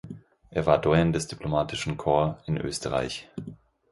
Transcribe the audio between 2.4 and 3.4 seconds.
in Österreich.